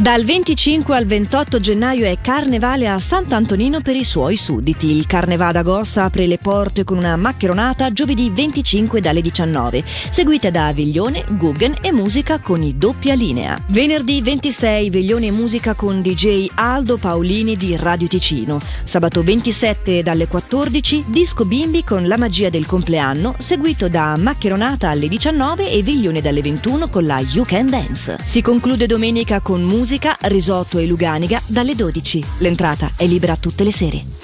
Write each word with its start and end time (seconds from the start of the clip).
Dal 0.00 0.24
25 0.24 0.96
al 0.96 1.04
28 1.04 1.60
gennaio 1.60 2.06
è 2.06 2.22
Carnevale 2.22 2.88
a 2.88 2.98
Sant'Antonino 2.98 3.82
per 3.82 3.96
i 3.96 4.02
suoi 4.02 4.34
sudditi. 4.34 4.96
Il 4.96 5.06
Carnevale 5.06 5.52
d'Agosta 5.52 6.04
apre 6.04 6.26
le 6.26 6.38
porte 6.38 6.84
con 6.84 6.96
una 6.96 7.16
maccheronata 7.16 7.92
giovedì 7.92 8.30
25 8.30 9.02
dalle 9.02 9.20
19, 9.20 9.84
seguita 10.10 10.48
da 10.48 10.72
Veglione, 10.72 11.26
Guggen 11.28 11.76
e 11.82 11.92
musica 11.92 12.38
con 12.38 12.62
i 12.62 12.78
doppia 12.78 13.12
linea. 13.12 13.62
Venerdì 13.68 14.22
26 14.22 14.88
Veglione 14.88 15.26
e 15.26 15.32
musica 15.32 15.74
con 15.74 16.00
DJ 16.00 16.48
Aldo 16.54 16.96
Paolini 16.96 17.54
di 17.54 17.76
Radio 17.76 18.08
Ticino. 18.08 18.58
Sabato 18.84 19.22
27 19.22 20.02
dalle 20.02 20.28
14 20.28 21.04
Disco 21.08 21.44
Bimbi 21.44 21.84
con 21.84 22.08
La 22.08 22.16
magia 22.16 22.48
del 22.48 22.64
compleanno, 22.64 23.34
seguito 23.36 23.90
da 23.90 24.16
maccheronata 24.16 24.88
alle 24.88 25.08
19 25.08 25.70
e 25.70 25.82
Veglione 25.82 26.22
dalle 26.22 26.40
21 26.40 26.88
con 26.88 27.04
la 27.04 27.20
You 27.20 27.44
Can 27.44 27.68
Dance. 27.68 28.16
Si 28.24 28.40
conclude 28.40 28.86
domenica 28.86 29.42
con 29.42 29.60
musica 29.60 29.88
musica, 29.90 30.16
risotto 30.28 30.78
e 30.78 30.86
luganiga 30.86 31.42
dalle 31.46 31.74
12. 31.74 32.24
L'entrata 32.38 32.92
è 32.96 33.06
libera 33.06 33.34
tutte 33.34 33.64
le 33.64 33.72
sere. 33.72 34.19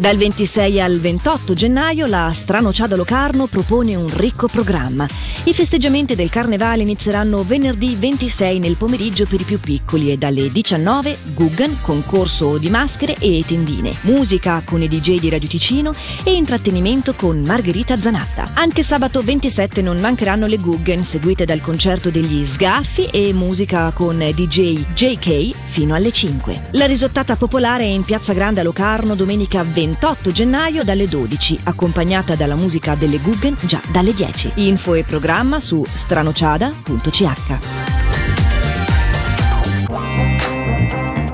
Dal 0.00 0.16
26 0.16 0.80
al 0.80 0.98
28 0.98 1.52
gennaio 1.52 2.06
la 2.06 2.32
Stranociada 2.32 2.96
Locarno 2.96 3.44
propone 3.44 3.96
un 3.96 4.08
ricco 4.08 4.48
programma. 4.48 5.06
I 5.44 5.52
festeggiamenti 5.52 6.14
del 6.14 6.30
Carnevale 6.30 6.80
inizieranno 6.80 7.44
venerdì 7.44 7.96
26 7.96 8.60
nel 8.60 8.76
pomeriggio 8.76 9.26
per 9.26 9.42
i 9.42 9.44
più 9.44 9.60
piccoli 9.60 10.10
e 10.10 10.16
dalle 10.16 10.50
19 10.50 11.18
Guggen, 11.34 11.76
concorso 11.82 12.56
di 12.56 12.70
maschere 12.70 13.14
e 13.18 13.44
tendine, 13.46 13.94
musica 14.04 14.62
con 14.64 14.80
i 14.80 14.88
DJ 14.88 15.18
di 15.18 15.28
Radio 15.28 15.48
Ticino 15.50 15.92
e 16.24 16.32
intrattenimento 16.32 17.12
con 17.12 17.42
Margherita 17.42 18.00
Zanatta. 18.00 18.52
Anche 18.54 18.82
sabato 18.82 19.20
27 19.20 19.82
non 19.82 20.00
mancheranno 20.00 20.46
le 20.46 20.56
Guggen 20.56 21.04
seguite 21.04 21.44
dal 21.44 21.60
concerto 21.60 22.08
degli 22.08 22.42
Sgaffi 22.42 23.08
e 23.12 23.34
musica 23.34 23.90
con 23.90 24.16
DJ 24.16 24.82
JK 24.94 25.54
fino 25.66 25.94
alle 25.94 26.10
5. 26.10 26.68
La 26.72 26.86
risottata 26.86 27.36
popolare 27.36 27.84
è 27.84 27.88
in 27.88 28.02
Piazza 28.02 28.32
Grande 28.32 28.60
a 28.60 28.62
Locarno 28.62 29.14
domenica 29.14 29.62
20 29.62 29.88
28 29.90 30.30
gennaio 30.30 30.84
dalle 30.84 31.08
12, 31.08 31.60
accompagnata 31.64 32.36
dalla 32.36 32.54
musica 32.54 32.94
delle 32.94 33.18
Guggen 33.18 33.56
già 33.62 33.80
dalle 33.90 34.14
10. 34.14 34.52
Info 34.56 34.94
e 34.94 35.02
programma 35.02 35.58
su 35.58 35.84
stranociada.ch. 35.84 37.99